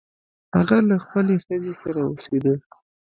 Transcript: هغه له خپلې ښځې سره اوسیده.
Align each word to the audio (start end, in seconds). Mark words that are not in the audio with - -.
هغه 0.55 0.77
له 0.89 0.95
خپلې 1.03 1.35
ښځې 1.45 1.73
سره 1.81 1.99
اوسیده. 2.09 2.53